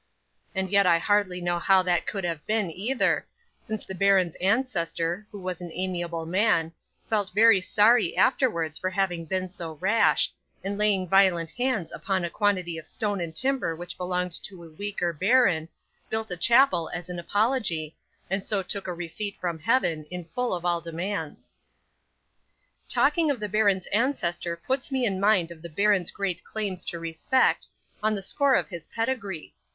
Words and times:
And 0.55 0.71
yet 0.71 0.87
I 0.87 0.97
hardly 0.97 1.39
know 1.41 1.59
how 1.59 1.83
that 1.83 2.07
could 2.07 2.23
have 2.23 2.43
been, 2.47 2.71
either, 2.71 3.27
because 3.59 3.85
the 3.85 3.93
baron's 3.93 4.33
ancestor, 4.37 5.27
who 5.29 5.39
was 5.39 5.61
an 5.61 5.69
amiable 5.71 6.25
man, 6.25 6.71
felt 7.07 7.35
very 7.35 7.61
sorry 7.61 8.17
afterwards 8.17 8.79
for 8.79 8.89
having 8.89 9.25
been 9.25 9.47
so 9.51 9.73
rash, 9.73 10.33
and 10.63 10.75
laying 10.75 11.07
violent 11.07 11.51
hands 11.51 11.91
upon 11.91 12.25
a 12.25 12.31
quantity 12.31 12.79
of 12.79 12.87
stone 12.87 13.21
and 13.21 13.35
timber 13.35 13.75
which 13.75 13.95
belonged 13.95 14.31
to 14.45 14.63
a 14.63 14.71
weaker 14.71 15.13
baron, 15.13 15.69
built 16.09 16.31
a 16.31 16.35
chapel 16.35 16.89
as 16.91 17.07
an 17.07 17.19
apology, 17.19 17.95
and 18.27 18.43
so 18.43 18.63
took 18.63 18.87
a 18.87 18.93
receipt 18.93 19.39
from 19.39 19.59
Heaven, 19.59 20.05
in 20.05 20.25
full 20.33 20.55
of 20.55 20.65
all 20.65 20.81
demands. 20.81 21.51
'Talking 22.89 23.29
of 23.29 23.39
the 23.39 23.47
baron's 23.47 23.85
ancestor 23.93 24.57
puts 24.57 24.91
me 24.91 25.05
in 25.05 25.19
mind 25.21 25.51
of 25.51 25.61
the 25.61 25.69
baron's 25.69 26.09
great 26.09 26.43
claims 26.43 26.83
to 26.85 26.97
respect, 26.97 27.67
on 28.01 28.15
the 28.15 28.23
score 28.23 28.55
of 28.55 28.69
his 28.69 28.87
pedigree. 28.87 29.53